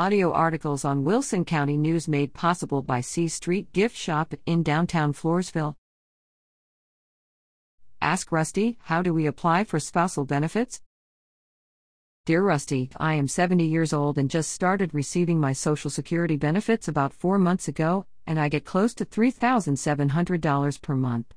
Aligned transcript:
audio 0.00 0.32
articles 0.32 0.82
on 0.82 1.04
Wilson 1.04 1.44
County 1.44 1.76
News 1.76 2.08
made 2.08 2.32
possible 2.32 2.80
by 2.80 3.02
C 3.02 3.28
Street 3.28 3.70
Gift 3.74 3.94
Shop 3.94 4.32
in 4.46 4.62
downtown 4.62 5.12
Floresville. 5.12 5.74
Ask 8.00 8.32
Rusty 8.32 8.78
How 8.84 9.02
do 9.02 9.12
we 9.12 9.26
apply 9.26 9.64
for 9.64 9.78
spousal 9.78 10.24
benefits? 10.24 10.80
Dear 12.24 12.42
Rusty, 12.42 12.90
I 12.96 13.12
am 13.12 13.28
70 13.28 13.62
years 13.66 13.92
old 13.92 14.16
and 14.16 14.30
just 14.30 14.52
started 14.52 14.94
receiving 14.94 15.38
my 15.38 15.52
Social 15.52 15.90
Security 15.90 16.38
benefits 16.38 16.88
about 16.88 17.12
four 17.12 17.36
months 17.36 17.68
ago, 17.68 18.06
and 18.26 18.40
I 18.40 18.48
get 18.48 18.64
close 18.64 18.94
to 18.94 19.04
$3,700 19.04 20.80
per 20.80 20.96
month. 20.96 21.34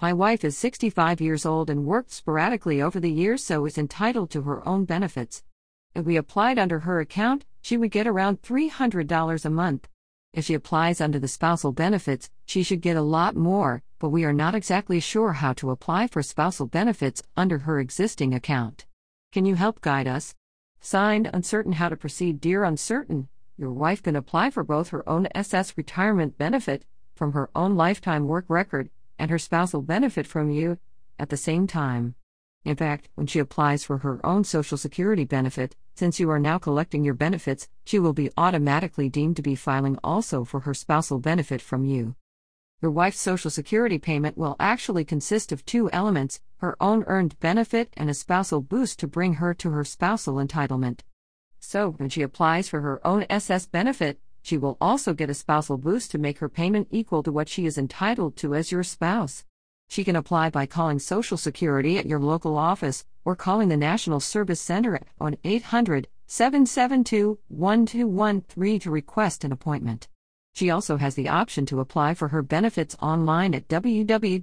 My 0.00 0.14
wife 0.14 0.42
is 0.42 0.56
65 0.56 1.20
years 1.20 1.44
old 1.44 1.68
and 1.68 1.84
worked 1.84 2.12
sporadically 2.12 2.80
over 2.80 2.98
the 2.98 3.12
years, 3.12 3.44
so 3.44 3.66
is 3.66 3.76
entitled 3.76 4.30
to 4.30 4.40
her 4.40 4.66
own 4.66 4.86
benefits. 4.86 5.42
If 5.94 6.06
we 6.06 6.16
applied 6.16 6.58
under 6.58 6.80
her 6.80 7.00
account, 7.00 7.44
she 7.66 7.76
would 7.76 7.90
get 7.90 8.06
around 8.06 8.40
$300 8.42 9.44
a 9.44 9.50
month. 9.50 9.88
If 10.32 10.44
she 10.44 10.54
applies 10.54 11.00
under 11.00 11.18
the 11.18 11.26
spousal 11.26 11.72
benefits, 11.72 12.30
she 12.44 12.62
should 12.62 12.80
get 12.80 12.96
a 12.96 13.02
lot 13.02 13.34
more, 13.34 13.82
but 13.98 14.10
we 14.10 14.22
are 14.24 14.32
not 14.32 14.54
exactly 14.54 15.00
sure 15.00 15.32
how 15.32 15.52
to 15.54 15.72
apply 15.72 16.06
for 16.06 16.22
spousal 16.22 16.66
benefits 16.66 17.24
under 17.36 17.58
her 17.58 17.80
existing 17.80 18.32
account. 18.32 18.86
Can 19.32 19.44
you 19.44 19.56
help 19.56 19.80
guide 19.80 20.06
us? 20.06 20.32
Signed, 20.80 21.28
Uncertain 21.34 21.72
How 21.72 21.88
to 21.88 21.96
Proceed 21.96 22.40
Dear 22.40 22.62
Uncertain, 22.62 23.26
your 23.58 23.72
wife 23.72 24.00
can 24.00 24.14
apply 24.14 24.50
for 24.50 24.62
both 24.62 24.90
her 24.90 25.02
own 25.08 25.26
SS 25.34 25.76
retirement 25.76 26.38
benefit 26.38 26.84
from 27.16 27.32
her 27.32 27.50
own 27.52 27.74
lifetime 27.74 28.28
work 28.28 28.44
record 28.46 28.90
and 29.18 29.28
her 29.28 29.40
spousal 29.40 29.82
benefit 29.82 30.28
from 30.28 30.52
you 30.52 30.78
at 31.18 31.30
the 31.30 31.36
same 31.36 31.66
time. 31.66 32.14
In 32.66 32.74
fact, 32.74 33.08
when 33.14 33.28
she 33.28 33.38
applies 33.38 33.84
for 33.84 33.98
her 33.98 34.18
own 34.26 34.42
Social 34.42 34.76
Security 34.76 35.24
benefit, 35.24 35.76
since 35.94 36.18
you 36.18 36.28
are 36.30 36.40
now 36.40 36.58
collecting 36.58 37.04
your 37.04 37.14
benefits, 37.14 37.68
she 37.84 38.00
will 38.00 38.12
be 38.12 38.32
automatically 38.36 39.08
deemed 39.08 39.36
to 39.36 39.42
be 39.42 39.54
filing 39.54 39.96
also 40.02 40.42
for 40.42 40.58
her 40.60 40.74
spousal 40.74 41.20
benefit 41.20 41.62
from 41.62 41.84
you. 41.84 42.16
Your 42.82 42.90
wife's 42.90 43.20
Social 43.20 43.52
Security 43.52 44.00
payment 44.00 44.36
will 44.36 44.56
actually 44.58 45.04
consist 45.04 45.52
of 45.52 45.64
two 45.64 45.88
elements 45.92 46.40
her 46.56 46.76
own 46.80 47.04
earned 47.06 47.38
benefit 47.38 47.94
and 47.96 48.10
a 48.10 48.14
spousal 48.14 48.60
boost 48.60 48.98
to 48.98 49.06
bring 49.06 49.34
her 49.34 49.54
to 49.54 49.70
her 49.70 49.84
spousal 49.84 50.34
entitlement. 50.34 51.02
So, 51.60 51.92
when 51.92 52.08
she 52.08 52.22
applies 52.22 52.68
for 52.68 52.80
her 52.80 53.00
own 53.06 53.26
SS 53.30 53.66
benefit, 53.66 54.18
she 54.42 54.58
will 54.58 54.76
also 54.80 55.14
get 55.14 55.30
a 55.30 55.34
spousal 55.34 55.78
boost 55.78 56.10
to 56.10 56.18
make 56.18 56.38
her 56.40 56.48
payment 56.48 56.88
equal 56.90 57.22
to 57.22 57.30
what 57.30 57.48
she 57.48 57.64
is 57.64 57.78
entitled 57.78 58.34
to 58.38 58.56
as 58.56 58.72
your 58.72 58.82
spouse. 58.82 59.44
She 59.88 60.04
can 60.04 60.16
apply 60.16 60.50
by 60.50 60.66
calling 60.66 60.98
Social 60.98 61.36
Security 61.36 61.98
at 61.98 62.06
your 62.06 62.20
local 62.20 62.58
office 62.58 63.04
or 63.24 63.34
calling 63.34 63.68
the 63.68 63.76
National 63.76 64.20
Service 64.20 64.60
Center 64.60 65.00
on 65.20 65.36
800 65.44 66.08
772 66.26 67.38
1213 67.48 68.80
to 68.80 68.90
request 68.90 69.44
an 69.44 69.52
appointment. 69.52 70.08
She 70.54 70.70
also 70.70 70.96
has 70.96 71.14
the 71.14 71.28
option 71.28 71.66
to 71.66 71.80
apply 71.80 72.14
for 72.14 72.28
her 72.28 72.42
benefits 72.42 72.96
online 73.00 73.54
at 73.54 73.68
www.ssa.gov, 73.68 74.36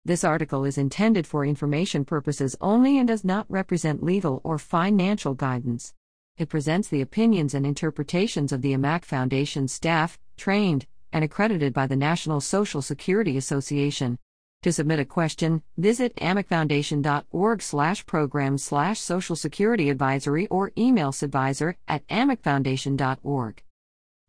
This 0.05 0.23
article 0.23 0.63
is 0.63 0.77
intended 0.77 1.25
for 1.25 1.43
information 1.43 2.05
purposes 2.05 2.55
only 2.61 2.99
and 2.99 3.07
does 3.07 3.23
not 3.23 3.47
represent 3.49 4.03
legal 4.03 4.41
or 4.43 4.59
financial 4.59 5.33
guidance. 5.33 5.95
It 6.35 6.49
presents 6.49 6.87
the 6.87 7.01
opinions 7.01 7.53
and 7.53 7.63
interpretations 7.63 8.51
of 8.51 8.63
the 8.63 8.73
AMAC 8.73 9.05
Foundation 9.05 9.67
staff, 9.67 10.17
trained 10.35 10.87
and 11.11 11.23
accredited 11.23 11.73
by 11.73 11.85
the 11.85 11.95
National 11.95 12.41
Social 12.41 12.81
Security 12.81 13.37
Association. 13.37 14.17
To 14.63 14.73
submit 14.73 14.97
a 14.97 15.05
question, 15.05 15.61
visit 15.77 16.15
amacfoundation.org 16.15 17.61
slash 17.61 18.03
program 18.07 18.57
slash 18.57 18.99
social 18.99 19.35
security 19.35 19.91
advisory 19.91 20.47
or 20.47 20.71
email 20.75 21.13
advisor 21.21 21.77
at 21.87 22.07
amacfoundation.org. 22.07 23.61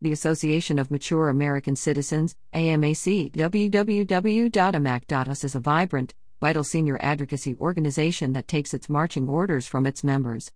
The 0.01 0.11
Association 0.11 0.77
of 0.77 0.91
Mature 0.91 1.29
American 1.29 1.75
Citizens, 1.75 2.35
AMAC, 2.53 3.31
www.amac.us 3.31 4.53
is 5.43 5.55
a 5.55 5.59
vibrant, 5.59 6.13
vital 6.39 6.63
senior 6.63 6.99
advocacy 7.01 7.55
organization 7.59 8.33
that 8.33 8.47
takes 8.47 8.75
its 8.75 8.89
marching 8.89 9.27
orders 9.27 9.65
from 9.65 9.87
its 9.87 10.03
members. 10.03 10.51